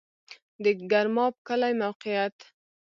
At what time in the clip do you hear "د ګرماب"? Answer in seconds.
0.63-1.33